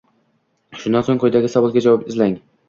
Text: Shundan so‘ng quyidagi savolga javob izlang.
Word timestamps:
Shundan 0.83 1.05
so‘ng 1.09 1.21
quyidagi 1.25 1.53
savolga 1.57 1.85
javob 1.89 2.09
izlang. 2.15 2.35